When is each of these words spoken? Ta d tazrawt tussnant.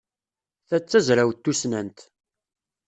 Ta 0.67 0.77
d 0.79 0.83
tazrawt 0.89 1.41
tussnant. 1.43 1.99